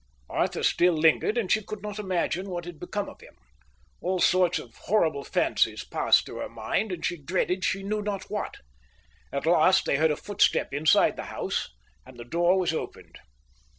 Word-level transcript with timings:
Arthur 0.31 0.63
still 0.63 0.93
lingered, 0.95 1.37
and 1.37 1.51
she 1.51 1.61
could 1.61 1.83
not 1.83 1.99
imagine 1.99 2.49
what 2.49 2.65
had 2.65 2.79
become 2.79 3.07
of 3.07 3.21
him. 3.21 3.35
All 4.01 4.17
sorts 4.17 4.57
of 4.57 4.73
horrible 4.75 5.23
fancies 5.23 5.83
passed 5.83 6.25
through 6.25 6.37
her 6.39 6.49
mind, 6.49 6.91
and 6.91 7.05
she 7.05 7.21
dreaded 7.21 7.63
she 7.63 7.83
knew 7.83 8.01
not 8.01 8.23
what. 8.23 8.57
At 9.31 9.45
last 9.45 9.85
they 9.85 9.97
heard 9.97 10.09
a 10.09 10.17
footstep 10.17 10.73
inside 10.73 11.17
the 11.17 11.25
house, 11.25 11.69
and 12.03 12.17
the 12.17 12.25
door 12.25 12.57
was 12.57 12.73
opened. 12.73 13.19